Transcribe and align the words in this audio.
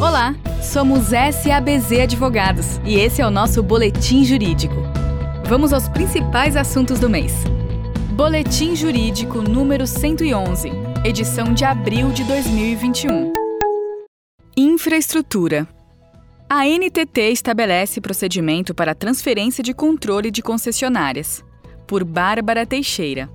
Olá, 0.00 0.34
somos 0.60 1.04
SABZ 1.06 2.00
Advogados 2.02 2.80
e 2.84 2.96
esse 2.96 3.22
é 3.22 3.26
o 3.26 3.30
nosso 3.30 3.62
Boletim 3.62 4.24
Jurídico. 4.24 4.74
Vamos 5.46 5.72
aos 5.72 5.88
principais 5.88 6.56
assuntos 6.56 6.98
do 6.98 7.08
mês. 7.08 7.32
Boletim 8.10 8.74
Jurídico 8.74 9.40
número 9.40 9.86
111, 9.86 10.68
edição 11.04 11.54
de 11.54 11.64
abril 11.64 12.10
de 12.10 12.24
2021. 12.24 13.32
Infraestrutura. 14.56 15.68
A 16.50 16.66
NTT 16.66 17.30
estabelece 17.30 18.00
procedimento 18.00 18.74
para 18.74 18.96
transferência 18.96 19.62
de 19.62 19.72
controle 19.72 20.32
de 20.32 20.42
concessionárias. 20.42 21.44
Por 21.86 22.02
Bárbara 22.02 22.66
Teixeira. 22.66 23.30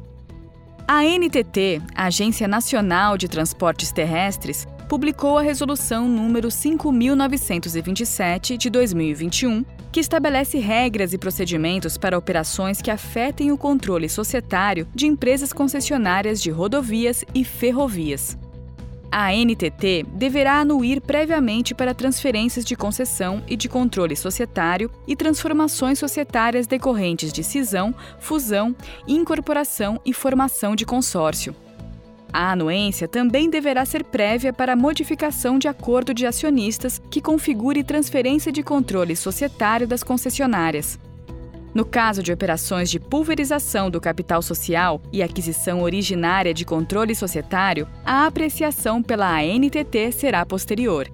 A 0.85 1.05
NTT, 1.05 1.81
Agência 1.95 2.49
Nacional 2.49 3.17
de 3.17 3.29
Transportes 3.29 3.93
Terrestres, 3.93 4.67
publicou 4.89 5.37
a 5.37 5.43
Resolução 5.43 6.09
número 6.09 6.49
5927 6.49 8.57
de 8.57 8.69
2021, 8.71 9.63
que 9.91 9.99
estabelece 9.99 10.57
regras 10.57 11.13
e 11.13 11.17
procedimentos 11.17 11.95
para 11.95 12.17
operações 12.17 12.81
que 12.81 12.89
afetem 12.89 13.51
o 13.51 13.57
controle 13.57 14.09
societário 14.09 14.87
de 14.93 15.05
empresas 15.05 15.53
concessionárias 15.53 16.41
de 16.41 16.49
rodovias 16.49 17.23
e 17.35 17.45
ferrovias. 17.45 18.35
A 19.11 19.31
NTT 19.31 20.05
deverá 20.11 20.59
anuir 20.59 21.01
previamente 21.01 21.75
para 21.75 21.93
transferências 21.93 22.65
de 22.65 22.75
concessão 22.75 23.43
e 23.47 23.55
de 23.55 23.69
controle 23.69 24.15
societário 24.15 24.89
e 25.07 25.15
transformações 25.15 25.99
societárias 25.99 26.65
decorrentes 26.65 27.31
de 27.31 27.43
cisão, 27.43 27.93
fusão, 28.19 28.75
incorporação 29.07 30.01
e 30.03 30.13
formação 30.13 30.75
de 30.75 30.85
consórcio. 30.85 31.55
A 32.31 32.51
anuência 32.51 33.07
também 33.07 33.49
deverá 33.49 33.83
ser 33.85 34.03
prévia 34.03 34.53
para 34.53 34.75
modificação 34.75 35.57
de 35.57 35.67
acordo 35.67 36.13
de 36.13 36.25
acionistas 36.25 37.01
que 37.09 37.21
configure 37.21 37.83
transferência 37.83 38.51
de 38.51 38.61
controle 38.61 39.15
societário 39.15 39.87
das 39.87 40.03
concessionárias. 40.03 40.99
No 41.73 41.85
caso 41.85 42.23
de 42.23 42.31
operações 42.31 42.89
de 42.89 42.99
pulverização 42.99 43.89
do 43.89 44.01
capital 44.01 44.41
social 44.41 45.01
e 45.11 45.21
aquisição 45.21 45.81
originária 45.81 46.53
de 46.53 46.65
controle 46.65 47.15
societário, 47.15 47.87
a 48.03 48.25
apreciação 48.25 49.01
pela 49.03 49.39
ANTT 49.39 50.11
será 50.11 50.45
posterior. 50.45 51.07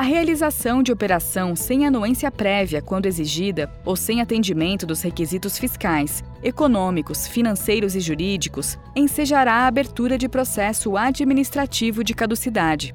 A 0.00 0.02
realização 0.02 0.82
de 0.82 0.90
operação 0.90 1.54
sem 1.54 1.86
anuência 1.86 2.30
prévia, 2.30 2.80
quando 2.80 3.04
exigida, 3.04 3.70
ou 3.84 3.94
sem 3.94 4.22
atendimento 4.22 4.86
dos 4.86 5.02
requisitos 5.02 5.58
fiscais, 5.58 6.24
econômicos, 6.42 7.26
financeiros 7.26 7.94
e 7.94 8.00
jurídicos, 8.00 8.78
ensejará 8.96 9.52
a 9.52 9.66
abertura 9.66 10.16
de 10.16 10.26
processo 10.26 10.96
administrativo 10.96 12.02
de 12.02 12.14
caducidade. 12.14 12.94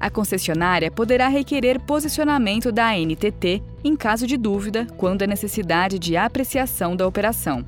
A 0.00 0.08
concessionária 0.08 0.90
poderá 0.90 1.28
requerer 1.28 1.78
posicionamento 1.80 2.72
da 2.72 2.92
ANTT 2.92 3.62
em 3.84 3.94
caso 3.94 4.26
de 4.26 4.38
dúvida 4.38 4.86
quando 4.96 5.24
a 5.24 5.26
necessidade 5.26 5.98
de 5.98 6.16
apreciação 6.16 6.96
da 6.96 7.06
operação. 7.06 7.62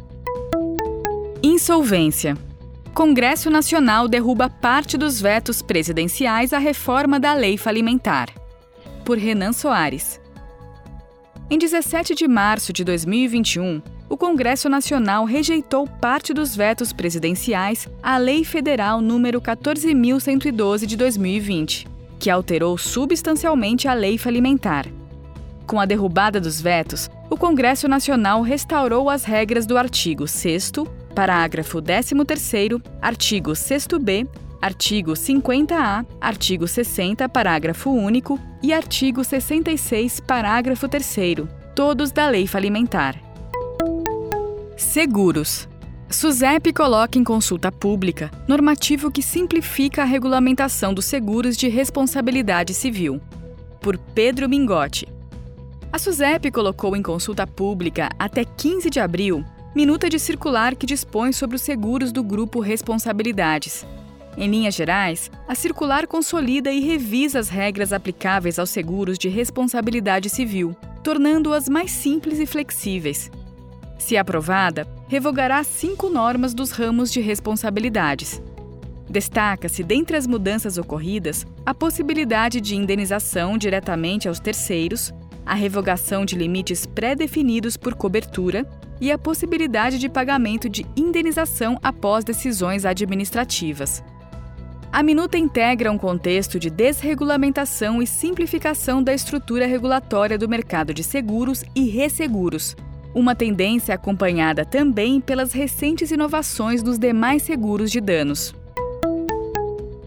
Insolvência. 1.43 2.35
Congresso 2.95 3.51
Nacional 3.51 4.09
derruba 4.09 4.49
parte 4.49 4.97
dos 4.97 5.21
vetos 5.21 5.61
presidenciais 5.61 6.55
à 6.55 6.59
reforma 6.59 7.21
da 7.21 7.35
lei 7.35 7.59
falimentar. 7.59 8.40
Por 9.11 9.19
Renan 9.19 9.53
Soares. 9.53 10.21
Em 11.51 11.59
17 11.59 12.15
de 12.15 12.29
março 12.29 12.73
de 12.73 12.85
2021, 12.85 13.83
o 14.09 14.17
Congresso 14.17 14.69
Nacional 14.69 15.25
rejeitou 15.25 15.85
parte 15.85 16.33
dos 16.33 16.55
vetos 16.55 16.93
presidenciais 16.93 17.89
à 18.01 18.17
Lei 18.19 18.45
Federal 18.45 19.01
número 19.01 19.41
14112 19.41 20.87
de 20.87 20.97
2020 20.97 21.89
que 22.21 22.31
alterou 22.31 22.79
substancialmente 22.79 23.89
a 23.89 23.95
lei 23.95 24.17
falimentar. 24.17 24.87
Com 25.67 25.81
a 25.81 25.87
derrubada 25.87 26.41
dos 26.41 26.61
vetos, 26.61 27.11
o 27.29 27.37
Congresso 27.37 27.89
Nacional 27.89 28.43
restaurou 28.43 29.11
as 29.11 29.25
regras 29.25 29.67
do 29.67 29.77
artigo 29.77 30.29
6, 30.29 30.71
parágrafo 31.17 31.83
13, 31.83 32.15
artigo 33.03 33.51
6b, 33.51 34.29
artigo 34.61 35.13
50-A, 35.13 36.05
artigo 36.21 36.69
60, 36.69 37.29
parágrafo 37.29 37.91
único 37.91 38.39
e 38.63 38.73
artigo 38.73 39.25
66, 39.25 40.21
parágrafo 40.21 40.89
3, 40.89 41.17
todos 41.75 42.13
da 42.13 42.29
lei 42.29 42.47
falimentar. 42.47 43.21
Seguros. 44.77 45.69
SUSEP 46.11 46.73
coloca 46.73 47.17
em 47.17 47.23
consulta 47.23 47.71
pública 47.71 48.31
normativo 48.49 49.13
que 49.13 49.23
simplifica 49.23 50.03
a 50.03 50.05
regulamentação 50.05 50.93
dos 50.93 51.05
seguros 51.05 51.57
de 51.57 51.69
responsabilidade 51.69 52.75
civil. 52.75 53.21
Por 53.81 53.97
Pedro 53.97 54.49
Mingotti. 54.49 55.07
A 55.93 55.99
SUSEP 55.99 56.51
colocou 56.51 56.97
em 56.97 57.03
consulta 57.03 57.47
pública 57.47 58.11
até 58.19 58.45
15 58.45 58.91
de 58.91 58.99
abril 58.99 59.45
minuta 59.75 60.09
de 60.09 60.19
circular 60.19 60.75
que 60.75 60.87
dispõe 60.87 61.33
sobre 61.33 61.57
os 61.57 61.63
seguros 61.63 62.11
do 62.11 62.23
grupo 62.23 62.61
Responsabilidades. 62.61 63.87
Em 64.41 64.49
linhas 64.49 64.75
gerais, 64.75 65.31
a 65.47 65.55
circular 65.55 66.07
consolida 66.07 66.73
e 66.73 66.81
revisa 66.81 67.39
as 67.39 67.51
regras 67.51 67.93
aplicáveis 67.93 68.59
aos 68.59 68.71
seguros 68.71 69.19
de 69.19 69.29
responsabilidade 69.29 70.31
civil, 70.31 70.75
tornando-as 71.05 71.69
mais 71.69 71.91
simples 71.91 72.39
e 72.41 72.47
flexíveis. 72.47 73.31
Se 73.99 74.17
aprovada, 74.17 74.89
revogará 75.09 75.63
cinco 75.63 76.09
normas 76.09 76.55
dos 76.55 76.71
ramos 76.71 77.13
de 77.13 77.21
responsabilidades. 77.21 78.43
Destaca-se, 79.11 79.83
dentre 79.83 80.17
as 80.17 80.27
mudanças 80.27 80.79
ocorridas, 80.79 81.47
a 81.67 81.75
possibilidade 81.75 82.63
de 82.63 82.75
indenização 82.75 83.59
diretamente 83.59 84.27
aos 84.27 84.41
terceiros, 84.41 85.13
a 85.45 85.55
revogação 85.55 86.25
de 86.25 86.35
limites 86.35 86.87
pré-definidos 86.87 87.77
por 87.77 87.95
cobertura 87.95 88.67
e 89.03 89.13
a 89.13 89.19
possibilidade 89.19 89.99
de 89.99 90.09
pagamento 90.09 90.67
de 90.67 90.87
indenização 90.97 91.79
após 91.83 92.25
decisões 92.25 92.87
administrativas. 92.87 94.03
A 94.93 95.05
minuta 95.05 95.39
integra 95.39 95.91
um 95.93 95.97
contexto 95.97 96.59
de 96.59 96.69
desregulamentação 96.69 98.03
e 98.03 98.07
simplificação 98.07 99.01
da 99.01 99.15
estrutura 99.15 99.65
regulatória 99.65 100.37
do 100.37 100.49
mercado 100.49 100.93
de 100.93 101.05
seguros 101.05 101.63
e 101.77 101.89
resseguros, 101.89 102.75
uma 103.15 103.37
tendência 103.37 103.95
acompanhada 103.95 104.65
também 104.65 105.21
pelas 105.21 105.53
recentes 105.53 106.11
inovações 106.11 106.83
dos 106.83 106.99
demais 106.99 107.43
seguros 107.45 107.89
de 107.89 108.01
danos. 108.01 108.53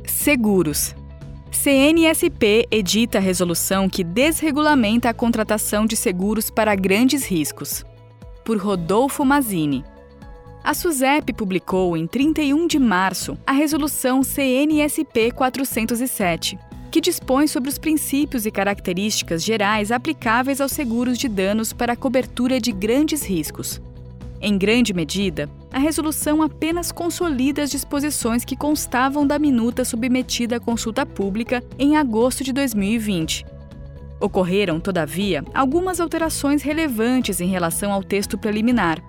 Seguros. 0.06 0.94
CNSP 1.50 2.68
edita 2.70 3.20
a 3.20 3.22
resolução 3.22 3.88
que 3.88 4.04
desregulamenta 4.04 5.10
a 5.10 5.14
contratação 5.14 5.86
de 5.86 5.96
seguros 5.96 6.50
para 6.50 6.76
grandes 6.76 7.26
riscos. 7.26 7.86
Por 8.44 8.58
Rodolfo 8.58 9.24
Mazini. 9.24 9.86
A 10.64 10.74
SUSEP 10.74 11.34
publicou 11.34 11.98
em 11.98 12.08
31 12.08 12.68
de 12.68 12.80
março 12.80 13.38
a 13.46 13.52
resolução 13.52 14.24
CNSP 14.24 15.32
407, 15.32 16.58
que 16.90 17.02
dispõe 17.02 17.48
sobre 17.48 17.70
os 17.70 17.78
princípios 17.78 18.46
e 18.46 18.52
características 18.52 19.44
gerais 19.44 19.92
aplicáveis 19.92 20.62
aos 20.62 20.72
seguros 20.72 21.18
de 21.18 21.28
danos 21.28 21.74
para 21.74 21.92
a 21.92 21.98
cobertura 21.98 22.62
de 22.62 22.72
grandes 22.72 23.26
riscos. 23.26 23.82
Em 24.40 24.58
grande 24.58 24.94
medida, 24.94 25.50
a 25.70 25.80
resolução 25.80 26.42
apenas 26.42 26.94
consolida 26.94 27.62
as 27.62 27.70
disposições 27.70 28.46
que 28.46 28.56
constavam 28.56 29.28
da 29.28 29.38
minuta 29.38 29.84
submetida 29.84 30.56
à 30.56 30.60
consulta 30.62 31.06
pública 31.06 31.62
em 31.78 31.98
agosto 31.98 32.42
de 32.42 32.54
2020. 32.54 33.46
Ocorreram, 34.22 34.80
todavia, 34.80 35.44
algumas 35.54 36.00
alterações 36.00 36.62
relevantes 36.62 37.42
em 37.42 37.48
relação 37.48 37.92
ao 37.92 38.02
texto 38.02 38.38
preliminar, 38.38 39.04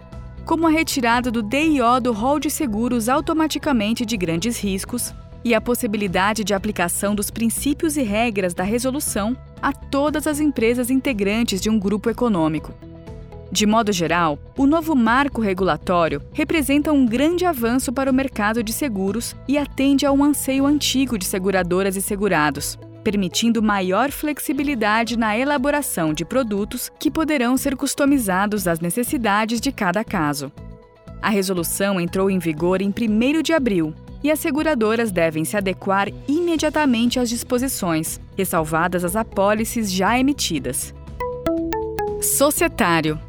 como 0.45 0.67
a 0.67 0.71
retirada 0.71 1.31
do 1.31 1.43
DIO 1.43 2.01
do 2.01 2.13
rol 2.13 2.39
de 2.39 2.51
seguros 2.51 3.09
automaticamente 3.09 4.05
de 4.05 4.17
grandes 4.17 4.59
riscos, 4.59 5.15
e 5.45 5.55
a 5.55 5.61
possibilidade 5.61 6.43
de 6.43 6.55
aplicação 6.55 7.15
dos 7.15 7.31
princípios 7.31 7.97
e 7.99 8.03
regras 8.03 8.55
da 8.55 8.65
resolução 8.65 9.37
a 9.61 9.73
todas 9.73 10.27
as 10.27 10.41
empresas 10.41 10.91
integrantes 10.91 11.61
de 11.61 11.69
um 11.69 11.79
grupo 11.79 12.09
econômico. 12.09 12.73
De 13.53 13.67
modo 13.67 13.93
geral, 13.93 14.39
o 14.57 14.67
novo 14.67 14.97
marco 14.97 15.41
regulatório 15.41 16.23
representa 16.33 16.93
um 16.93 17.07
grande 17.07 17.45
avanço 17.45 17.93
para 17.93 18.11
o 18.11 18.15
mercado 18.15 18.65
de 18.65 18.73
seguros 18.73 19.37
e 19.47 19.59
atende 19.59 20.07
a 20.07 20.11
um 20.11 20.25
anseio 20.25 20.67
antigo 20.67 21.19
de 21.19 21.27
seguradoras 21.27 21.95
e 21.95 22.01
segurados, 22.01 22.79
permitindo 23.05 23.63
maior 23.63 24.11
flexibilidade 24.11 25.17
na 25.17 25.39
elaboração 25.39 26.15
de 26.15 26.25
produtos 26.25 26.91
que 26.99 27.11
poderão 27.11 27.57
ser 27.57 27.77
customizados 27.77 28.67
às 28.67 28.81
necessidades 28.81 29.61
de 29.61 29.71
cada 29.71 30.03
caso. 30.03 30.51
A 31.23 31.29
resolução 31.29 32.01
entrou 32.01 32.31
em 32.31 32.39
vigor 32.39 32.81
em 32.81 32.89
1 32.89 33.43
de 33.43 33.53
abril 33.53 33.95
e 34.23 34.31
as 34.31 34.41
seguradoras 34.41 35.13
devem 35.13 35.45
se 35.45 35.57
adequar 35.57 36.09
imediatamente 36.27 37.21
às 37.21 37.29
disposições, 37.29 38.19
ressalvadas 38.37 39.05
as 39.05 39.15
apólices 39.15 39.93
já 39.93 40.19
emitidas. 40.19 40.95
Societário 42.23 43.21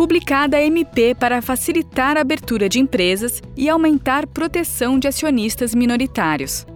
publicada 0.00 0.56
a 0.56 0.62
MP 0.62 1.14
para 1.14 1.42
facilitar 1.42 2.16
a 2.16 2.22
abertura 2.22 2.70
de 2.70 2.78
empresas 2.78 3.42
e 3.54 3.68
aumentar 3.68 4.26
proteção 4.26 4.98
de 4.98 5.06
acionistas 5.06 5.74
minoritários. 5.74 6.66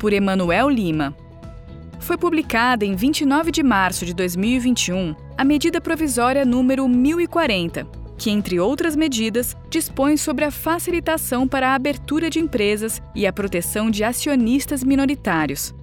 Por 0.00 0.12
Emanuel 0.12 0.68
Lima. 0.68 1.14
Foi 2.00 2.16
publicada 2.16 2.84
em 2.84 2.96
29 2.96 3.52
de 3.52 3.62
março 3.62 4.04
de 4.04 4.14
2021 4.14 5.14
a 5.36 5.44
medida 5.44 5.80
provisória 5.80 6.44
número 6.44 6.88
1040, 6.88 7.86
que, 8.18 8.30
entre 8.30 8.58
outras 8.58 8.96
medidas, 8.96 9.56
dispõe 9.68 10.16
sobre 10.16 10.44
a 10.44 10.50
facilitação 10.50 11.46
para 11.46 11.68
a 11.68 11.74
abertura 11.74 12.28
de 12.28 12.38
empresas 12.38 13.00
e 13.14 13.26
a 13.26 13.32
proteção 13.32 13.90
de 13.90 14.02
acionistas 14.02 14.82
minoritários. 14.82 15.74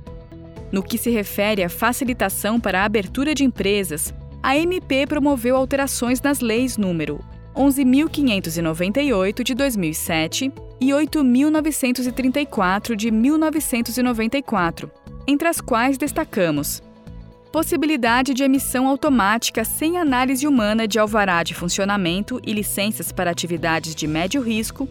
No 0.71 0.83
que 0.83 0.97
se 0.97 1.09
refere 1.09 1.63
à 1.63 1.69
facilitação 1.69 2.59
para 2.59 2.81
a 2.81 2.85
abertura 2.85 3.33
de 3.33 3.45
empresas, 3.45 4.13
a 4.43 4.57
MP 4.57 5.07
promoveu 5.07 5.55
alterações 5.55 6.21
nas 6.21 6.41
leis 6.41 6.77
número 6.77 7.23
11.598 7.55 9.43
de 9.43 9.55
2007 9.55 10.51
e 10.79 10.89
8.934 10.89 12.95
de 12.95 13.09
1994, 13.09 14.91
entre 15.27 15.47
as 15.47 15.61
quais 15.61 15.97
destacamos 15.97 16.81
possibilidade 17.51 18.35
de 18.35 18.43
emissão 18.43 18.87
automática 18.87 19.65
sem 19.65 19.97
análise 19.97 20.47
humana 20.47 20.87
de 20.87 20.99
alvará 20.99 21.41
de 21.41 21.55
funcionamento 21.55 22.39
e 22.45 22.53
licenças 22.53 23.11
para 23.11 23.31
atividades 23.31 23.95
de 23.95 24.05
médio 24.05 24.39
risco 24.41 24.87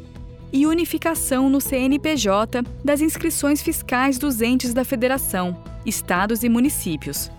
e 0.53 0.67
unificação 0.67 1.49
no 1.49 1.61
CNPJ 1.61 2.65
das 2.85 3.01
inscrições 3.01 3.63
fiscais 3.63 4.19
dos 4.19 4.43
entes 4.43 4.75
da 4.75 4.85
Federação, 4.85 5.57
estados 5.85 6.43
e 6.43 6.49
municípios. 6.49 7.31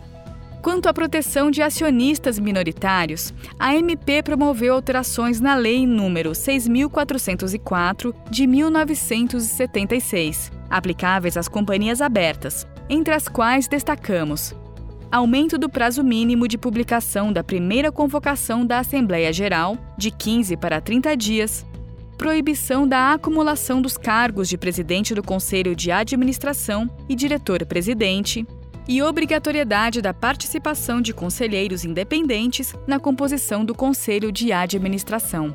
Quanto 0.61 0.87
à 0.87 0.93
proteção 0.93 1.51
de 1.51 1.61
acionistas 1.61 2.39
minoritários, 2.39 3.33
a 3.57 3.75
MP 3.75 4.23
promoveu 4.23 4.73
alterações 4.73 5.41
na 5.41 5.55
Lei 5.55 5.85
nº 5.85 6.31
6.404 6.31 8.13
de 8.29 8.45
1976, 8.47 10.51
aplicáveis 10.69 11.37
às 11.37 11.47
companhias 11.47 12.01
abertas, 12.01 12.67
entre 12.89 13.13
as 13.13 13.27
quais 13.27 13.67
destacamos 13.67 14.55
aumento 15.11 15.57
do 15.57 15.69
prazo 15.69 16.03
mínimo 16.03 16.47
de 16.47 16.57
publicação 16.57 17.31
da 17.31 17.43
primeira 17.43 17.91
convocação 17.91 18.65
da 18.65 18.79
Assembleia 18.79 19.31
Geral, 19.31 19.77
de 19.97 20.11
15 20.11 20.57
para 20.57 20.81
30 20.81 21.15
dias, 21.15 21.65
proibição 22.17 22.87
da 22.87 23.13
acumulação 23.13 23.81
dos 23.81 23.97
cargos 23.97 24.49
de 24.49 24.57
presidente 24.57 25.13
do 25.13 25.23
Conselho 25.23 25.75
de 25.75 25.91
Administração 25.91 26.89
e 27.07 27.15
diretor-presidente, 27.15 28.45
e 28.89 29.01
obrigatoriedade 29.01 30.01
da 30.01 30.13
participação 30.13 31.01
de 31.01 31.13
conselheiros 31.13 31.83
independentes 31.83 32.73
na 32.87 32.97
composição 32.97 33.65
do 33.65 33.75
Conselho 33.75 34.31
de 34.31 34.53
Administração. 34.53 35.53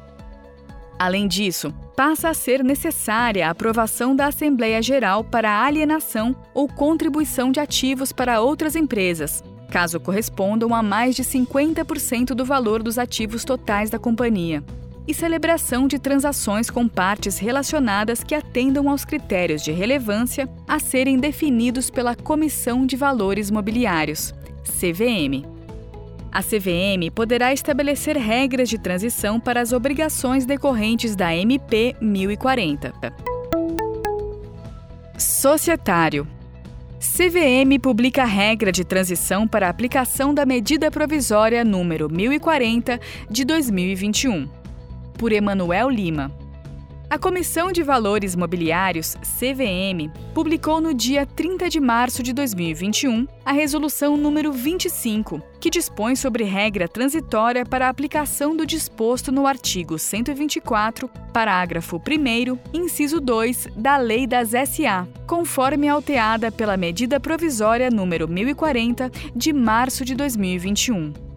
Além 1.02 1.26
disso, 1.26 1.74
passa 1.96 2.28
a 2.28 2.34
ser 2.34 2.62
necessária 2.62 3.48
a 3.48 3.50
aprovação 3.50 4.14
da 4.14 4.26
Assembleia 4.26 4.80
Geral 4.80 5.24
para 5.24 5.64
alienação 5.64 6.36
ou 6.54 6.68
contribuição 6.68 7.50
de 7.50 7.58
ativos 7.58 8.12
para 8.12 8.40
outras 8.40 8.76
empresas, 8.76 9.42
caso 9.68 9.98
correspondam 9.98 10.72
a 10.72 10.80
mais 10.80 11.16
de 11.16 11.24
50% 11.24 12.34
do 12.34 12.44
valor 12.44 12.84
dos 12.84 12.98
ativos 12.98 13.44
totais 13.44 13.90
da 13.90 13.98
companhia, 13.98 14.62
e 15.04 15.12
celebração 15.12 15.88
de 15.88 15.98
transações 15.98 16.70
com 16.70 16.86
partes 16.86 17.36
relacionadas 17.36 18.22
que 18.22 18.36
atendam 18.36 18.88
aos 18.88 19.04
critérios 19.04 19.60
de 19.60 19.72
relevância 19.72 20.48
a 20.68 20.78
serem 20.78 21.18
definidos 21.18 21.90
pela 21.90 22.14
Comissão 22.14 22.86
de 22.86 22.94
Valores 22.94 23.50
Mobiliários, 23.50 24.32
CVM. 24.62 25.61
A 26.32 26.42
CVM 26.42 27.10
poderá 27.14 27.52
estabelecer 27.52 28.16
regras 28.16 28.70
de 28.70 28.78
transição 28.78 29.38
para 29.38 29.60
as 29.60 29.70
obrigações 29.70 30.46
decorrentes 30.46 31.14
da 31.14 31.36
MP 31.36 31.94
1040. 32.00 32.94
Societário. 35.18 36.26
CVM 36.98 37.78
publica 37.82 38.24
regra 38.24 38.72
de 38.72 38.82
transição 38.82 39.46
para 39.46 39.66
a 39.66 39.70
aplicação 39.70 40.32
da 40.32 40.46
medida 40.46 40.90
provisória 40.90 41.62
número 41.62 42.08
1040 42.10 42.98
de 43.28 43.44
2021. 43.44 44.48
Por 45.18 45.32
Emanuel 45.32 45.90
Lima. 45.90 46.32
A 47.12 47.18
Comissão 47.18 47.70
de 47.70 47.82
Valores 47.82 48.34
Mobiliários, 48.34 49.16
CVM, 49.16 50.10
publicou 50.32 50.80
no 50.80 50.94
dia 50.94 51.26
30 51.26 51.68
de 51.68 51.78
março 51.78 52.22
de 52.22 52.32
2021 52.32 53.28
a 53.44 53.52
Resolução 53.52 54.16
número 54.16 54.50
25, 54.50 55.38
que 55.60 55.68
dispõe 55.68 56.16
sobre 56.16 56.42
regra 56.44 56.88
transitória 56.88 57.66
para 57.66 57.86
a 57.86 57.90
aplicação 57.90 58.56
do 58.56 58.64
disposto 58.64 59.30
no 59.30 59.46
artigo 59.46 59.98
124, 59.98 61.06
parágrafo 61.34 61.98
1, 61.98 62.58
inciso 62.72 63.20
2 63.20 63.68
da 63.76 63.98
Lei 63.98 64.26
das 64.26 64.52
SA, 64.70 65.06
conforme 65.26 65.90
alteada 65.90 66.50
pela 66.50 66.78
medida 66.78 67.20
provisória 67.20 67.90
número 67.90 68.26
1040 68.26 69.10
de 69.36 69.52
março 69.52 70.02
de 70.02 70.14
2021. 70.14 71.31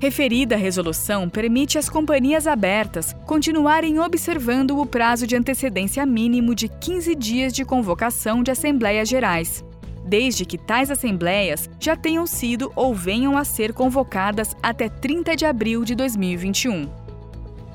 Referida 0.00 0.56
resolução 0.56 1.28
permite 1.28 1.76
às 1.76 1.90
companhias 1.90 2.46
abertas 2.46 3.14
continuarem 3.26 3.98
observando 3.98 4.80
o 4.80 4.86
prazo 4.86 5.26
de 5.26 5.36
antecedência 5.36 6.06
mínimo 6.06 6.54
de 6.54 6.68
15 6.68 7.14
dias 7.14 7.52
de 7.52 7.66
convocação 7.66 8.42
de 8.42 8.50
assembleias 8.50 9.06
gerais, 9.06 9.62
desde 10.02 10.46
que 10.46 10.56
tais 10.56 10.90
assembleias 10.90 11.68
já 11.78 11.94
tenham 11.96 12.26
sido 12.26 12.72
ou 12.74 12.94
venham 12.94 13.36
a 13.36 13.44
ser 13.44 13.74
convocadas 13.74 14.56
até 14.62 14.88
30 14.88 15.36
de 15.36 15.44
abril 15.44 15.84
de 15.84 15.94
2021. 15.94 16.88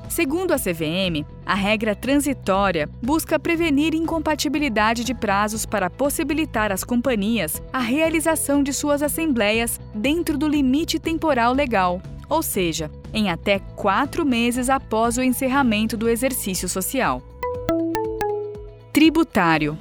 Segundo 0.08 0.52
a 0.52 0.56
CVM, 0.56 1.24
a 1.44 1.54
regra 1.54 1.94
transitória 1.94 2.88
busca 3.00 3.38
prevenir 3.38 3.94
incompatibilidade 3.94 5.04
de 5.04 5.14
prazos 5.14 5.64
para 5.64 5.88
possibilitar 5.88 6.72
às 6.72 6.82
companhias 6.82 7.62
a 7.72 7.78
realização 7.78 8.64
de 8.64 8.72
suas 8.72 9.00
assembleias 9.00 9.80
dentro 9.94 10.36
do 10.36 10.48
limite 10.48 10.98
temporal 10.98 11.52
legal, 11.52 12.00
ou 12.28 12.42
seja, 12.42 12.90
em 13.12 13.30
até 13.30 13.58
quatro 13.58 14.24
meses 14.24 14.68
após 14.68 15.16
o 15.16 15.22
encerramento 15.22 15.96
do 15.96 16.08
exercício 16.08 16.68
social. 16.68 17.22
Tributário. 18.92 19.78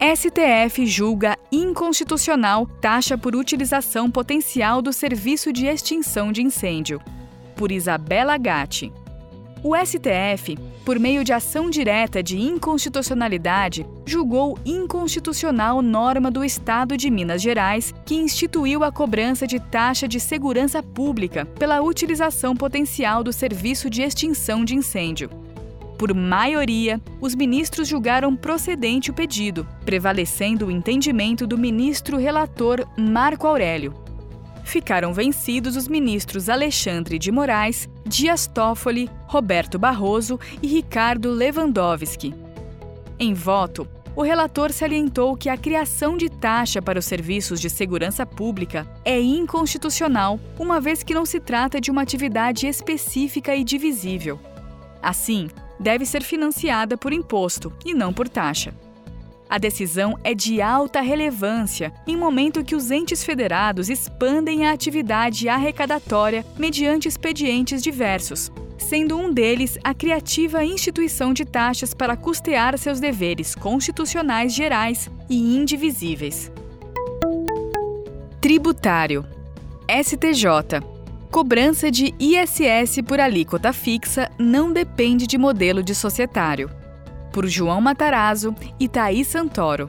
STF 0.00 0.86
julga 0.86 1.36
inconstitucional 1.50 2.66
taxa 2.80 3.18
por 3.18 3.34
utilização 3.34 4.10
potencial 4.10 4.80
do 4.80 4.92
serviço 4.92 5.52
de 5.52 5.66
extinção 5.66 6.30
de 6.30 6.40
incêndio. 6.40 7.00
Por 7.56 7.72
Isabela 7.72 8.38
Gatti. 8.38 8.92
O 9.62 9.74
STF, 9.74 10.56
por 10.84 11.00
meio 11.00 11.24
de 11.24 11.32
ação 11.32 11.68
direta 11.68 12.22
de 12.22 12.38
inconstitucionalidade, 12.38 13.84
julgou 14.06 14.56
inconstitucional 14.64 15.82
norma 15.82 16.30
do 16.30 16.44
Estado 16.44 16.96
de 16.96 17.10
Minas 17.10 17.42
Gerais 17.42 17.92
que 18.06 18.14
instituiu 18.14 18.84
a 18.84 18.92
cobrança 18.92 19.48
de 19.48 19.58
taxa 19.58 20.06
de 20.06 20.20
segurança 20.20 20.80
pública 20.80 21.44
pela 21.44 21.82
utilização 21.82 22.54
potencial 22.54 23.24
do 23.24 23.32
serviço 23.32 23.90
de 23.90 24.00
extinção 24.02 24.64
de 24.64 24.76
incêndio. 24.76 25.28
Por 25.98 26.14
maioria, 26.14 27.00
os 27.20 27.34
ministros 27.34 27.88
julgaram 27.88 28.36
procedente 28.36 29.10
o 29.10 29.14
pedido, 29.14 29.66
prevalecendo 29.84 30.66
o 30.66 30.70
entendimento 30.70 31.44
do 31.48 31.58
ministro 31.58 32.16
relator 32.16 32.86
Marco 32.96 33.48
Aurélio, 33.48 33.92
ficaram 34.68 35.14
vencidos 35.14 35.76
os 35.76 35.88
ministros 35.88 36.48
Alexandre 36.50 37.18
de 37.18 37.32
Moraes, 37.32 37.88
Dias 38.08 38.46
Toffoli, 38.46 39.10
Roberto 39.26 39.78
Barroso 39.78 40.40
e 40.62 40.66
Ricardo 40.66 41.30
Lewandowski. 41.30 42.34
Em 43.18 43.34
voto, 43.34 43.86
o 44.16 44.22
relator 44.22 44.72
salientou 44.72 45.36
que 45.36 45.50
a 45.50 45.58
criação 45.58 46.16
de 46.16 46.30
taxa 46.30 46.80
para 46.80 46.98
os 46.98 47.04
serviços 47.04 47.60
de 47.60 47.68
segurança 47.68 48.24
pública 48.24 48.88
é 49.04 49.20
inconstitucional, 49.20 50.40
uma 50.58 50.80
vez 50.80 51.02
que 51.02 51.12
não 51.12 51.26
se 51.26 51.38
trata 51.38 51.78
de 51.80 51.90
uma 51.90 52.00
atividade 52.00 52.66
específica 52.66 53.54
e 53.54 53.62
divisível. 53.62 54.40
Assim, 55.02 55.48
deve 55.78 56.06
ser 56.06 56.22
financiada 56.22 56.96
por 56.96 57.12
imposto 57.12 57.70
e 57.84 57.92
não 57.92 58.12
por 58.12 58.26
taxa. 58.26 58.72
A 59.48 59.56
decisão 59.56 60.18
é 60.22 60.34
de 60.34 60.60
alta 60.60 61.00
relevância 61.00 61.92
em 62.06 62.16
momento 62.16 62.62
que 62.62 62.76
os 62.76 62.90
entes 62.90 63.24
federados 63.24 63.88
expandem 63.88 64.66
a 64.66 64.72
atividade 64.72 65.48
arrecadatória 65.48 66.44
mediante 66.58 67.08
expedientes 67.08 67.82
diversos, 67.82 68.52
sendo 68.76 69.16
um 69.16 69.32
deles 69.32 69.78
a 69.82 69.94
criativa 69.94 70.62
instituição 70.62 71.32
de 71.32 71.46
taxas 71.46 71.94
para 71.94 72.14
custear 72.14 72.76
seus 72.76 73.00
deveres 73.00 73.54
constitucionais 73.54 74.52
gerais 74.52 75.10
e 75.30 75.56
indivisíveis. 75.56 76.52
Tributário. 78.42 79.24
STJ 79.90 80.86
Cobrança 81.30 81.90
de 81.90 82.14
ISS 82.18 83.00
por 83.06 83.18
alíquota 83.18 83.72
fixa 83.72 84.30
não 84.38 84.70
depende 84.70 85.26
de 85.26 85.38
modelo 85.38 85.82
de 85.82 85.94
societário 85.94 86.77
por 87.38 87.46
João 87.46 87.80
Matarazzo 87.80 88.52
e 88.80 88.88
Thaís 88.88 89.28
Santoro. 89.28 89.88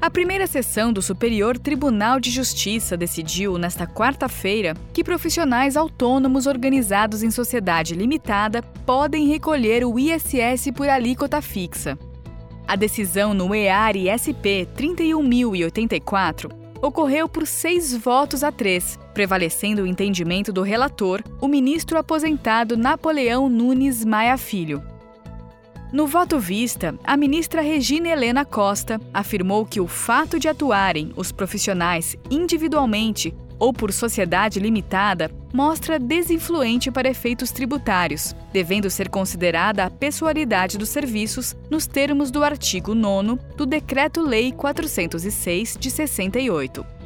A 0.00 0.08
primeira 0.08 0.46
sessão 0.46 0.92
do 0.92 1.02
Superior 1.02 1.58
Tribunal 1.58 2.20
de 2.20 2.30
Justiça 2.30 2.96
decidiu, 2.96 3.58
nesta 3.58 3.84
quarta-feira, 3.84 4.76
que 4.92 5.02
profissionais 5.02 5.76
autônomos 5.76 6.46
organizados 6.46 7.24
em 7.24 7.32
sociedade 7.32 7.96
limitada 7.96 8.62
podem 8.86 9.26
recolher 9.26 9.84
o 9.84 9.98
ISS 9.98 10.70
por 10.72 10.88
alíquota 10.88 11.42
fixa. 11.42 11.98
A 12.68 12.76
decisão 12.76 13.34
no 13.34 13.52
EAR 13.52 13.96
SP 14.14 14.68
31.084 14.78 16.48
ocorreu 16.80 17.28
por 17.28 17.44
seis 17.44 17.92
votos 17.92 18.44
a 18.44 18.52
três, 18.52 18.96
prevalecendo 19.12 19.82
o 19.82 19.86
entendimento 19.86 20.52
do 20.52 20.62
relator, 20.62 21.24
o 21.40 21.48
ministro 21.48 21.98
aposentado 21.98 22.76
Napoleão 22.76 23.48
Nunes 23.48 24.04
Maia 24.04 24.38
Filho. 24.38 24.91
No 25.92 26.06
voto 26.06 26.38
vista, 26.40 26.98
a 27.04 27.18
ministra 27.18 27.60
Regina 27.60 28.08
Helena 28.08 28.46
Costa 28.46 28.98
afirmou 29.12 29.66
que 29.66 29.78
o 29.78 29.86
fato 29.86 30.38
de 30.38 30.48
atuarem 30.48 31.12
os 31.16 31.30
profissionais 31.30 32.16
individualmente 32.30 33.34
ou 33.58 33.74
por 33.74 33.92
sociedade 33.92 34.58
limitada 34.58 35.30
mostra 35.52 35.98
desinfluente 35.98 36.90
para 36.90 37.10
efeitos 37.10 37.50
tributários, 37.50 38.34
devendo 38.54 38.88
ser 38.88 39.10
considerada 39.10 39.84
a 39.84 39.90
pessoalidade 39.90 40.78
dos 40.78 40.88
serviços 40.88 41.54
nos 41.68 41.86
termos 41.86 42.30
do 42.30 42.42
artigo 42.42 42.94
9 42.94 43.38
do 43.54 43.66
Decreto-Lei 43.66 44.50
406 44.50 45.76
de 45.78 45.90
68. 45.90 47.01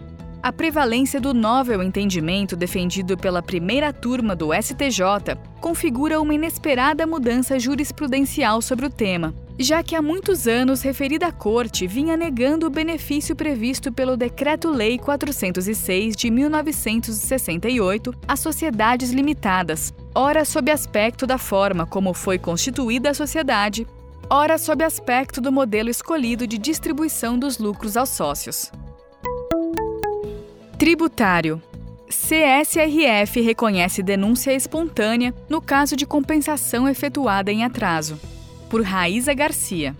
A 0.46 0.52
prevalência 0.52 1.20
do 1.20 1.34
novel 1.34 1.82
entendimento 1.82 2.54
defendido 2.54 3.16
pela 3.16 3.42
primeira 3.42 3.92
turma 3.92 4.36
do 4.36 4.50
STJ 4.54 5.36
configura 5.60 6.20
uma 6.20 6.32
inesperada 6.32 7.04
mudança 7.04 7.58
jurisprudencial 7.58 8.62
sobre 8.62 8.86
o 8.86 8.90
tema, 8.90 9.34
já 9.58 9.82
que 9.82 9.96
há 9.96 10.00
muitos 10.00 10.46
anos 10.46 10.82
referida 10.82 11.32
Corte 11.32 11.88
vinha 11.88 12.16
negando 12.16 12.64
o 12.64 12.70
benefício 12.70 13.34
previsto 13.34 13.90
pelo 13.90 14.16
Decreto-Lei 14.16 15.00
406 15.00 16.14
de 16.14 16.30
1968 16.30 18.14
às 18.28 18.38
sociedades 18.38 19.10
limitadas, 19.10 19.92
ora 20.14 20.44
sob 20.44 20.70
aspecto 20.70 21.26
da 21.26 21.38
forma 21.38 21.86
como 21.86 22.14
foi 22.14 22.38
constituída 22.38 23.10
a 23.10 23.14
sociedade, 23.14 23.84
ora 24.30 24.58
sob 24.58 24.84
aspecto 24.84 25.40
do 25.40 25.50
modelo 25.50 25.90
escolhido 25.90 26.46
de 26.46 26.56
distribuição 26.56 27.36
dos 27.36 27.58
lucros 27.58 27.96
aos 27.96 28.10
sócios. 28.10 28.70
Tributário. 30.86 31.60
CSRF 32.08 33.40
reconhece 33.40 34.04
denúncia 34.04 34.52
espontânea 34.52 35.34
no 35.48 35.60
caso 35.60 35.96
de 35.96 36.06
compensação 36.06 36.88
efetuada 36.88 37.50
em 37.50 37.64
atraso. 37.64 38.20
Por 38.70 38.82
Raíza 38.82 39.34
Garcia. 39.34 39.96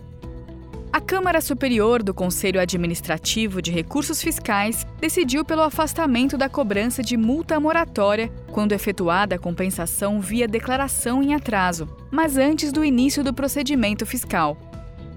A 0.93 1.01
Câmara 1.01 1.41
Superior 1.41 2.05
do 2.05 2.15
Conselho 2.15 2.61
Administrativo 2.61 3.61
de 3.61 3.73
Recursos 3.73 4.23
Fiscais 4.23 4.87
decidiu 5.01 5.45
pelo 5.45 5.63
afastamento 5.63 6.39
da 6.39 6.49
cobrança 6.49 7.03
de 7.03 7.17
multa 7.17 7.59
moratória 7.59 8.31
quando 8.53 8.71
efetuada 8.71 9.35
a 9.35 9.41
compensação 9.41 10.21
via 10.21 10.47
declaração 10.47 11.21
em 11.21 11.35
atraso, 11.35 11.89
mas 12.13 12.37
antes 12.37 12.71
do 12.71 12.85
início 12.85 13.25
do 13.25 13.35
procedimento 13.35 14.07
fiscal. 14.07 14.57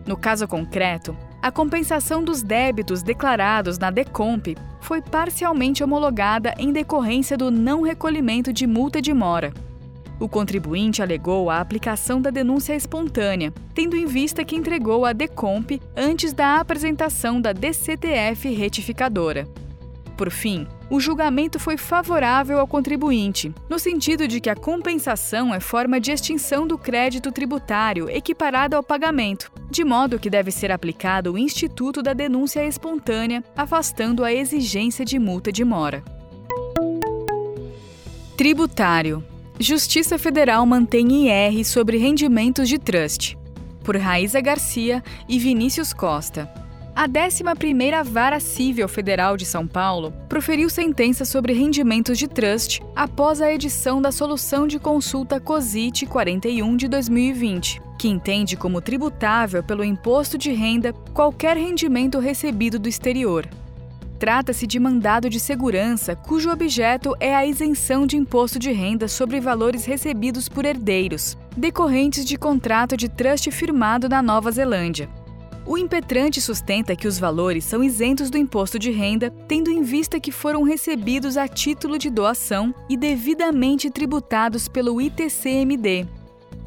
No 0.03 0.17
caso 0.17 0.47
concreto, 0.47 1.15
a 1.41 1.51
compensação 1.51 2.23
dos 2.23 2.41
débitos 2.41 3.01
declarados 3.01 3.77
na 3.77 3.89
DECOMP 3.89 4.57
foi 4.81 5.01
parcialmente 5.01 5.83
homologada 5.83 6.53
em 6.57 6.71
decorrência 6.71 7.37
do 7.37 7.49
não 7.49 7.81
recolhimento 7.81 8.51
de 8.51 8.67
multa 8.67 9.01
de 9.01 9.13
mora. 9.13 9.53
O 10.19 10.27
contribuinte 10.27 11.01
alegou 11.01 11.49
a 11.49 11.61
aplicação 11.61 12.21
da 12.21 12.29
denúncia 12.29 12.75
espontânea, 12.75 13.53
tendo 13.73 13.95
em 13.95 14.05
vista 14.05 14.43
que 14.43 14.55
entregou 14.55 15.05
a 15.05 15.13
DECOMP 15.13 15.81
antes 15.95 16.33
da 16.33 16.59
apresentação 16.59 17.39
da 17.39 17.53
DCTF 17.53 18.53
retificadora. 18.53 19.47
Por 20.17 20.29
fim, 20.29 20.67
o 20.89 20.99
julgamento 20.99 21.59
foi 21.59 21.77
favorável 21.77 22.59
ao 22.59 22.67
contribuinte, 22.67 23.53
no 23.69 23.77
sentido 23.77 24.27
de 24.27 24.39
que 24.39 24.49
a 24.49 24.55
compensação 24.55 25.53
é 25.53 25.59
forma 25.59 25.99
de 25.99 26.11
extinção 26.11 26.65
do 26.65 26.77
crédito 26.77 27.31
tributário 27.31 28.09
equiparado 28.09 28.75
ao 28.75 28.83
pagamento, 28.83 29.51
de 29.69 29.83
modo 29.83 30.17
que 30.17 30.29
deve 30.29 30.51
ser 30.51 30.71
aplicado 30.71 31.33
o 31.33 31.37
Instituto 31.37 32.01
da 32.01 32.13
Denúncia 32.13 32.65
Espontânea, 32.65 33.43
afastando 33.55 34.23
a 34.23 34.33
exigência 34.33 35.05
de 35.05 35.19
multa 35.19 35.51
de 35.51 35.63
mora. 35.63 36.03
Tributário. 38.35 39.23
Justiça 39.59 40.17
Federal 40.17 40.65
mantém 40.65 41.27
IR 41.27 41.65
sobre 41.65 41.97
rendimentos 41.97 42.69
de 42.69 42.79
trust. 42.79 43.37
Por 43.83 43.97
Raíza 43.97 44.39
Garcia 44.39 45.03
e 45.27 45.37
Vinícius 45.37 45.91
Costa. 45.93 46.49
A 46.99 47.07
11ª 47.07 48.03
Vara 48.03 48.41
Civil 48.41 48.85
Federal 48.89 49.37
de 49.37 49.45
São 49.45 49.65
Paulo 49.65 50.11
proferiu 50.27 50.69
sentença 50.69 51.23
sobre 51.23 51.53
rendimentos 51.53 52.17
de 52.17 52.27
trust 52.27 52.81
após 52.93 53.41
a 53.41 53.49
edição 53.53 54.01
da 54.01 54.11
Solução 54.11 54.67
de 54.67 54.77
Consulta 54.77 55.39
COSIT 55.39 56.05
41 56.05 56.75
de 56.75 56.89
2020, 56.89 57.81
que 57.97 58.09
entende 58.09 58.57
como 58.57 58.81
tributável 58.81 59.63
pelo 59.63 59.81
imposto 59.81 60.37
de 60.37 60.51
renda 60.51 60.91
qualquer 61.13 61.55
rendimento 61.55 62.19
recebido 62.19 62.77
do 62.77 62.89
exterior. 62.89 63.47
Trata-se 64.19 64.67
de 64.67 64.77
mandado 64.77 65.29
de 65.29 65.39
segurança 65.39 66.17
cujo 66.17 66.51
objeto 66.51 67.15
é 67.21 67.33
a 67.33 67.45
isenção 67.45 68.05
de 68.05 68.17
imposto 68.17 68.59
de 68.59 68.73
renda 68.73 69.07
sobre 69.07 69.39
valores 69.39 69.85
recebidos 69.85 70.49
por 70.49 70.65
herdeiros, 70.65 71.37
decorrentes 71.55 72.25
de 72.25 72.35
contrato 72.35 72.97
de 72.97 73.07
trust 73.07 73.49
firmado 73.51 74.09
na 74.09 74.21
Nova 74.21 74.51
Zelândia. 74.51 75.07
O 75.69 75.77
impetrante 75.77 76.41
sustenta 76.41 76.95
que 76.95 77.07
os 77.07 77.19
valores 77.19 77.63
são 77.63 77.83
isentos 77.83 78.31
do 78.31 78.39
imposto 78.39 78.79
de 78.79 78.89
renda, 78.89 79.29
tendo 79.47 79.69
em 79.69 79.83
vista 79.83 80.19
que 80.19 80.31
foram 80.31 80.63
recebidos 80.63 81.37
a 81.37 81.47
título 81.47 81.99
de 81.99 82.09
doação 82.09 82.73
e 82.89 82.97
devidamente 82.97 83.91
tributados 83.91 84.67
pelo 84.67 84.99
ITCMD. 84.99 86.07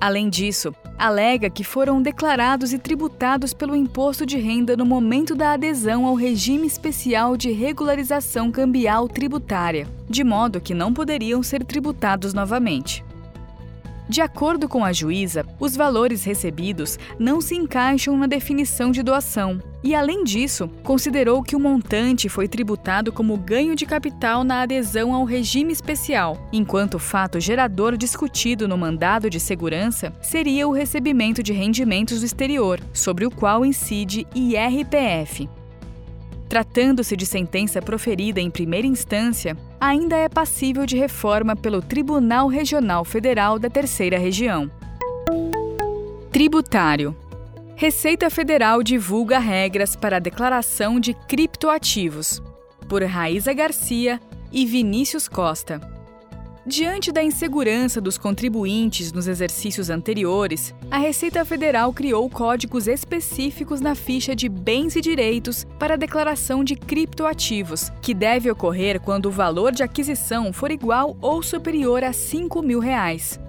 Além 0.00 0.30
disso, 0.30 0.72
alega 0.96 1.50
que 1.50 1.64
foram 1.64 2.00
declarados 2.00 2.72
e 2.72 2.78
tributados 2.78 3.52
pelo 3.52 3.74
imposto 3.74 4.24
de 4.24 4.38
renda 4.38 4.76
no 4.76 4.86
momento 4.86 5.34
da 5.34 5.54
adesão 5.54 6.06
ao 6.06 6.14
regime 6.14 6.68
especial 6.68 7.36
de 7.36 7.50
regularização 7.50 8.52
cambial 8.52 9.08
tributária, 9.08 9.88
de 10.08 10.22
modo 10.22 10.60
que 10.60 10.74
não 10.74 10.94
poderiam 10.94 11.42
ser 11.42 11.64
tributados 11.64 12.32
novamente. 12.32 13.04
De 14.12 14.20
acordo 14.20 14.68
com 14.68 14.84
a 14.84 14.92
juíza, 14.92 15.42
os 15.58 15.74
valores 15.74 16.22
recebidos 16.22 16.98
não 17.18 17.40
se 17.40 17.54
encaixam 17.54 18.14
na 18.14 18.26
definição 18.26 18.90
de 18.90 19.02
doação 19.02 19.58
e, 19.82 19.94
além 19.94 20.22
disso, 20.22 20.68
considerou 20.82 21.42
que 21.42 21.56
o 21.56 21.58
montante 21.58 22.28
foi 22.28 22.46
tributado 22.46 23.10
como 23.10 23.38
ganho 23.38 23.74
de 23.74 23.86
capital 23.86 24.44
na 24.44 24.60
adesão 24.60 25.14
ao 25.14 25.24
regime 25.24 25.72
especial, 25.72 26.46
enquanto 26.52 26.96
o 26.96 26.98
fato 26.98 27.40
gerador 27.40 27.96
discutido 27.96 28.68
no 28.68 28.76
mandado 28.76 29.30
de 29.30 29.40
segurança 29.40 30.12
seria 30.20 30.68
o 30.68 30.72
recebimento 30.72 31.42
de 31.42 31.54
rendimentos 31.54 32.20
do 32.20 32.26
exterior, 32.26 32.80
sobre 32.92 33.24
o 33.24 33.30
qual 33.30 33.64
incide 33.64 34.26
IRPF. 34.34 35.48
Tratando-se 36.52 37.16
de 37.16 37.24
sentença 37.24 37.80
proferida 37.80 38.38
em 38.38 38.50
primeira 38.50 38.86
instância, 38.86 39.56
ainda 39.80 40.16
é 40.16 40.28
passível 40.28 40.84
de 40.84 40.98
reforma 40.98 41.56
pelo 41.56 41.80
Tribunal 41.80 42.46
Regional 42.46 43.06
Federal 43.06 43.58
da 43.58 43.70
Terceira 43.70 44.18
Região. 44.18 44.70
Tributário. 46.30 47.16
Receita 47.74 48.28
Federal 48.28 48.82
divulga 48.82 49.38
regras 49.38 49.96
para 49.96 50.16
a 50.16 50.20
declaração 50.20 51.00
de 51.00 51.14
criptoativos. 51.14 52.42
Por 52.86 53.02
Raíza 53.02 53.54
Garcia 53.54 54.20
e 54.52 54.66
Vinícius 54.66 55.28
Costa. 55.28 55.80
Diante 56.64 57.10
da 57.10 57.20
insegurança 57.20 58.00
dos 58.00 58.16
contribuintes 58.16 59.12
nos 59.12 59.26
exercícios 59.26 59.90
anteriores, 59.90 60.72
a 60.92 60.96
Receita 60.96 61.44
Federal 61.44 61.92
criou 61.92 62.30
códigos 62.30 62.86
específicos 62.86 63.80
na 63.80 63.96
ficha 63.96 64.32
de 64.36 64.48
bens 64.48 64.94
e 64.94 65.00
direitos 65.00 65.66
para 65.76 65.94
a 65.94 65.96
declaração 65.96 66.62
de 66.62 66.76
criptoativos, 66.76 67.90
que 68.00 68.14
deve 68.14 68.48
ocorrer 68.48 69.00
quando 69.00 69.26
o 69.26 69.30
valor 69.30 69.72
de 69.72 69.82
aquisição 69.82 70.52
for 70.52 70.70
igual 70.70 71.16
ou 71.20 71.42
superior 71.42 72.04
a 72.04 72.12
5 72.12 72.62
mil 72.62 72.78
reais. 72.78 73.40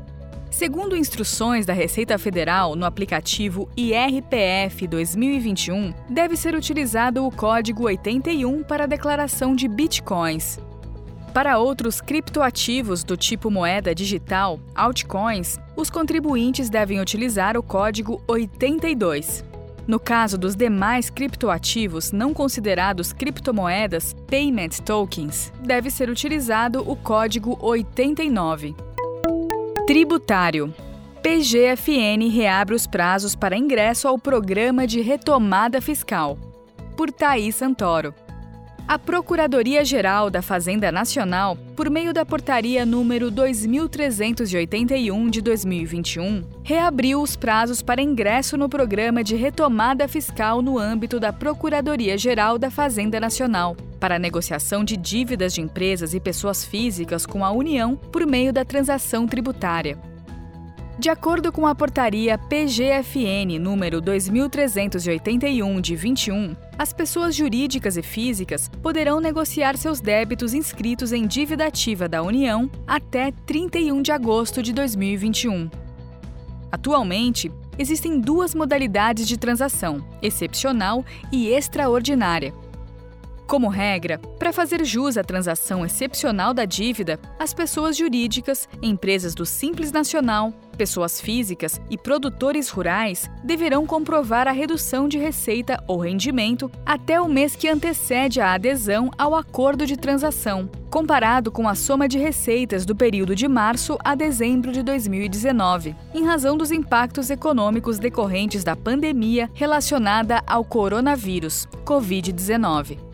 Segundo 0.49 0.97
instruções 0.97 1.67
da 1.67 1.73
Receita 1.73 2.17
Federal 2.17 2.75
no 2.75 2.83
aplicativo 2.83 3.69
IRPF 3.77 4.87
2021, 4.87 5.93
deve 6.09 6.35
ser 6.35 6.55
utilizado 6.55 7.23
o 7.23 7.31
código 7.31 7.83
81 7.83 8.63
para 8.63 8.85
a 8.85 8.87
declaração 8.87 9.55
de 9.55 9.67
bitcoins. 9.67 10.57
Para 11.33 11.57
outros 11.57 11.99
criptoativos 11.99 13.03
do 13.03 13.17
tipo 13.17 13.49
moeda 13.49 13.95
digital, 13.95 14.59
altcoins, 14.75 15.59
os 15.75 15.89
contribuintes 15.89 16.69
devem 16.69 17.01
utilizar 17.01 17.57
o 17.57 17.63
código 17.63 18.21
82. 18.27 19.43
No 19.87 19.99
caso 19.99 20.37
dos 20.37 20.55
demais 20.55 21.09
criptoativos 21.09 22.11
não 22.11 22.35
considerados 22.35 23.11
criptomoedas, 23.11 24.15
payment 24.27 24.79
tokens, 24.85 25.51
deve 25.59 25.89
ser 25.89 26.07
utilizado 26.07 26.87
o 26.87 26.95
código 26.95 27.57
89. 27.59 28.75
Tributário. 29.87 30.71
PGFN 31.23 32.29
reabre 32.29 32.75
os 32.75 32.85
prazos 32.85 33.35
para 33.35 33.57
ingresso 33.57 34.07
ao 34.07 34.19
programa 34.19 34.85
de 34.85 35.01
retomada 35.01 35.81
fiscal. 35.81 36.37
Por 36.95 37.11
Thaís 37.11 37.55
Santoro. 37.55 38.13
A 38.85 38.99
Procuradoria-Geral 38.99 40.29
da 40.29 40.41
Fazenda 40.41 40.91
Nacional, 40.91 41.55
por 41.73 41.89
meio 41.89 42.13
da 42.13 42.25
Portaria 42.25 42.85
número 42.85 43.31
2381 43.31 45.29
de 45.29 45.41
2021, 45.41 46.43
reabriu 46.63 47.21
os 47.21 47.37
prazos 47.37 47.81
para 47.81 48.01
ingresso 48.01 48.57
no 48.57 48.67
programa 48.67 49.23
de 49.23 49.37
retomada 49.37 50.05
fiscal 50.07 50.61
no 50.61 50.77
âmbito 50.77 51.17
da 51.17 51.31
Procuradoria-Geral 51.31 52.59
da 52.59 52.69
Fazenda 52.69 53.21
Nacional, 53.21 53.75
para 54.01 54.19
negociação 54.19 54.83
de 54.83 54.97
dívidas 54.97 55.53
de 55.53 55.61
empresas 55.61 56.13
e 56.13 56.19
pessoas 56.19 56.65
físicas 56.65 57.25
com 57.25 57.45
a 57.45 57.51
União 57.51 57.95
por 57.95 58.27
meio 58.27 58.51
da 58.51 58.65
transação 58.65 59.25
tributária. 59.25 59.97
De 60.97 61.09
acordo 61.09 61.51
com 61.51 61.65
a 61.65 61.73
portaria 61.73 62.37
PGFN 62.37 63.57
número 63.59 63.99
2381 63.99 65.81
de 65.81 65.95
21, 65.95 66.55
as 66.77 66.93
pessoas 66.93 67.35
jurídicas 67.35 67.97
e 67.97 68.03
físicas 68.03 68.69
poderão 68.81 69.19
negociar 69.19 69.75
seus 69.75 69.99
débitos 69.99 70.53
inscritos 70.53 71.11
em 71.11 71.25
dívida 71.25 71.65
ativa 71.65 72.07
da 72.07 72.21
União 72.21 72.69
até 72.85 73.31
31 73.31 74.03
de 74.03 74.11
agosto 74.11 74.61
de 74.61 74.71
2021. 74.71 75.67
Atualmente, 76.71 77.51
existem 77.77 78.19
duas 78.19 78.53
modalidades 78.53 79.27
de 79.27 79.35
transação: 79.35 80.05
excepcional 80.21 81.03
e 81.31 81.49
extraordinária. 81.49 82.53
Como 83.47 83.67
regra, 83.67 84.19
para 84.39 84.53
fazer 84.53 84.85
jus 84.85 85.17
à 85.17 85.23
transação 85.23 85.85
excepcional 85.85 86.53
da 86.53 86.65
dívida, 86.65 87.19
as 87.37 87.53
pessoas 87.53 87.97
jurídicas, 87.97 88.69
empresas 88.81 89.35
do 89.35 89.45
Simples 89.45 89.91
Nacional, 89.91 90.53
pessoas 90.73 91.21
físicas 91.21 91.79
e 91.89 91.97
produtores 91.97 92.69
rurais 92.69 93.29
deverão 93.43 93.85
comprovar 93.85 94.47
a 94.47 94.51
redução 94.51 95.07
de 95.07 95.17
receita 95.17 95.83
ou 95.87 95.97
rendimento 95.97 96.69
até 96.85 97.21
o 97.21 97.29
mês 97.29 97.55
que 97.55 97.69
antecede 97.69 98.41
a 98.41 98.53
adesão 98.53 99.09
ao 99.17 99.35
acordo 99.35 99.85
de 99.85 99.95
transação, 99.95 100.69
comparado 100.89 101.51
com 101.51 101.67
a 101.67 101.75
soma 101.75 102.07
de 102.07 102.17
receitas 102.17 102.85
do 102.85 102.95
período 102.95 103.35
de 103.35 103.47
março 103.47 103.97
a 104.03 104.15
dezembro 104.15 104.71
de 104.71 104.83
2019, 104.83 105.95
em 106.13 106.25
razão 106.25 106.57
dos 106.57 106.71
impactos 106.71 107.29
econômicos 107.29 107.99
decorrentes 107.99 108.63
da 108.63 108.75
pandemia 108.75 109.49
relacionada 109.53 110.41
ao 110.45 110.63
coronavírus, 110.63 111.67
Covid-19. 111.85 113.12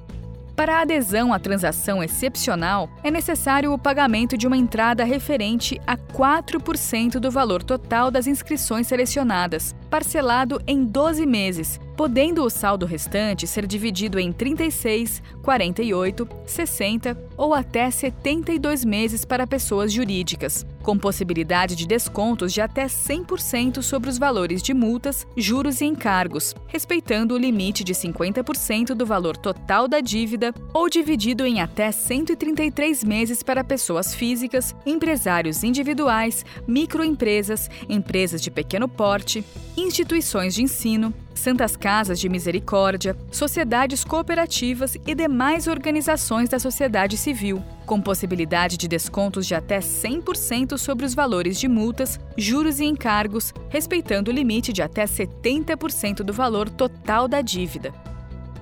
Para 0.59 0.79
a 0.79 0.81
adesão 0.81 1.31
à 1.31 1.39
transação 1.39 2.03
excepcional, 2.03 2.89
é 3.01 3.09
necessário 3.09 3.71
o 3.71 3.79
pagamento 3.79 4.37
de 4.37 4.45
uma 4.45 4.57
entrada 4.57 5.05
referente 5.05 5.79
a 5.87 5.95
4% 5.95 7.17
do 7.17 7.31
valor 7.31 7.63
total 7.63 8.11
das 8.11 8.27
inscrições 8.27 8.85
selecionadas, 8.85 9.73
parcelado 9.89 10.61
em 10.67 10.85
12 10.85 11.25
meses, 11.25 11.79
podendo 11.97 12.45
o 12.45 12.49
saldo 12.49 12.85
restante 12.85 13.45
ser 13.45 13.67
dividido 13.67 14.17
em 14.19 14.31
36, 14.31 15.21
48, 15.43 16.29
60 16.45 17.17
ou 17.35 17.53
até 17.53 17.91
72 17.91 18.85
meses 18.85 19.25
para 19.25 19.45
pessoas 19.45 19.91
jurídicas, 19.91 20.65
com 20.81 20.97
possibilidade 20.97 21.75
de 21.75 21.85
descontos 21.85 22.53
de 22.53 22.61
até 22.61 22.85
100% 22.85 23.81
sobre 23.81 24.09
os 24.09 24.17
valores 24.17 24.61
de 24.61 24.73
multas, 24.73 25.27
juros 25.35 25.81
e 25.81 25.85
encargos, 25.85 26.55
respeitando 26.67 27.35
o 27.35 27.37
limite 27.37 27.83
de 27.83 27.93
50% 27.93 28.93
do 28.93 29.05
valor 29.05 29.35
total 29.35 29.87
da 29.87 29.99
dívida 29.99 30.53
ou 30.73 30.89
dividido 30.89 31.45
em 31.45 31.59
até 31.59 31.91
133 31.91 33.03
meses 33.03 33.43
para 33.43 33.63
pessoas 33.63 34.13
físicas, 34.15 34.73
empresários 34.85 35.63
individuais, 35.63 36.45
microempresas, 36.67 37.69
empresas 37.89 38.41
de 38.41 38.49
pequeno 38.49 38.87
porte, 38.87 39.43
instituições 39.81 40.55
de 40.55 40.63
ensino, 40.63 41.13
santas 41.33 41.75
casas 41.75 42.19
de 42.19 42.27
misericórdia, 42.27 43.15
sociedades 43.31 44.03
cooperativas 44.03 44.95
e 45.05 45.15
demais 45.15 45.67
organizações 45.67 46.49
da 46.49 46.59
sociedade 46.59 47.15
civil, 47.17 47.63
com 47.85 48.01
possibilidade 48.01 48.77
de 48.77 48.87
descontos 48.87 49.45
de 49.45 49.55
até 49.55 49.79
100% 49.79 50.77
sobre 50.77 51.05
os 51.05 51.13
valores 51.13 51.59
de 51.59 51.67
multas, 51.67 52.19
juros 52.37 52.79
e 52.79 52.85
encargos, 52.85 53.53
respeitando 53.69 54.31
o 54.31 54.33
limite 54.33 54.73
de 54.73 54.81
até 54.81 55.05
70% 55.05 56.17
do 56.23 56.33
valor 56.33 56.69
total 56.69 57.27
da 57.27 57.41
dívida. 57.41 57.93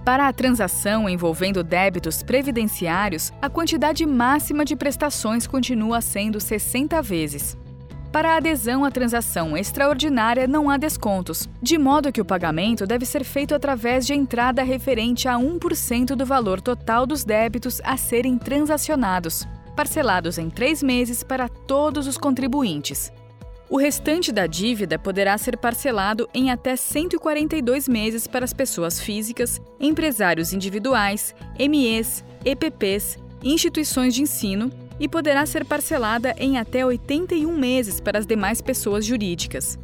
Para 0.06 0.30
a 0.30 0.32
transação 0.32 1.10
envolvendo 1.10 1.62
débitos 1.64 2.24
previdenciários, 2.24 3.34
a 3.42 3.50
quantidade 3.50 4.06
máxima 4.06 4.64
de 4.64 4.74
prestações 4.74 5.46
continua 5.46 6.00
sendo 6.00 6.40
60 6.40 7.02
vezes. 7.02 7.58
Para 8.12 8.34
a 8.34 8.38
adesão 8.38 8.86
à 8.86 8.92
transação 8.92 9.58
extraordinária, 9.58 10.48
não 10.48 10.70
há 10.70 10.78
descontos, 10.78 11.48
de 11.62 11.78
modo 11.78 12.12
que 12.12 12.22
o 12.22 12.26
pagamento 12.26 12.88
deve 12.88 13.06
ser 13.06 13.24
feito 13.24 13.54
através 13.54 14.08
de 14.08 14.14
entrada 14.14 14.64
referente 14.64 15.28
a 15.28 15.36
1% 15.36 16.16
do 16.16 16.26
valor 16.26 16.62
total 16.62 17.06
dos 17.06 17.24
débitos 17.24 17.82
a 17.84 17.98
serem 17.98 18.38
transacionados, 18.38 19.46
parcelados 19.76 20.38
em 20.38 20.50
três 20.50 20.82
meses 20.82 21.22
para 21.22 21.50
todos 21.50 22.08
os 22.08 22.18
contribuintes. 22.18 23.12
O 23.70 23.78
restante 23.78 24.32
da 24.32 24.48
dívida 24.48 24.98
poderá 24.98 25.38
ser 25.38 25.58
parcelado 25.58 26.30
em 26.34 26.50
até 26.50 26.78
142 26.78 27.90
meses 27.90 28.26
para 28.26 28.46
as 28.46 28.54
pessoas 28.54 29.02
físicas, 29.02 29.62
empresários 29.78 30.54
individuais, 30.54 31.36
MEs, 31.60 32.24
EPPs, 32.46 33.18
instituições 33.44 34.16
de 34.16 34.22
ensino 34.22 34.72
e 35.00 35.08
poderá 35.08 35.46
ser 35.46 35.66
parcelada 35.66 36.36
em 36.38 36.58
até 36.58 36.86
81 36.86 37.56
meses 37.56 38.00
para 38.00 38.20
as 38.20 38.26
demais 38.26 38.62
pessoas 38.62 39.06
jurídicas. 39.06 39.78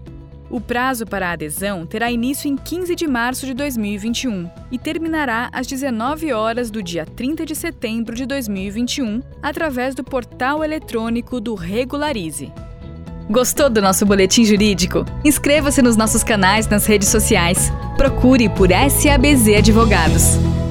O 0.50 0.62
prazo 0.62 1.06
para 1.06 1.30
a 1.30 1.32
adesão 1.32 1.84
terá 1.84 2.12
início 2.12 2.48
em 2.48 2.56
15 2.56 2.96
de 2.96 3.08
março 3.08 3.44
de 3.46 3.56
2021 3.56 4.48
e 4.72 4.78
terminará 4.78 5.50
às 5.52 5.66
19 5.66 6.32
horas 6.32 6.70
do 6.70 6.84
dia 6.84 7.08
30 7.08 7.44
de 7.44 7.56
setembro 7.56 8.16
de 8.16 8.26
2021, 8.28 9.22
através 9.42 9.96
do 9.96 10.04
portal 10.04 10.64
eletrônico 10.64 11.42
do 11.42 11.56
Regularize. 11.56 12.52
Gostou 13.30 13.68
do 13.68 13.82
nosso 13.82 14.06
boletim 14.06 14.46
jurídico? 14.46 15.06
Inscreva-se 15.26 15.82
nos 15.82 15.96
nossos 15.96 16.24
canais 16.24 16.68
nas 16.68 16.86
redes 16.86 17.08
sociais. 17.08 17.72
Procure 17.98 18.48
por 18.50 18.70
SABZ 18.70 19.58
Advogados. 19.58 20.63